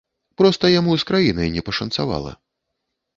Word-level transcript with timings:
Проста 0.41 0.69
яму 0.79 0.95
з 1.03 1.05
краінай 1.09 1.51
не 1.57 1.61
пашанцавала. 1.67 2.31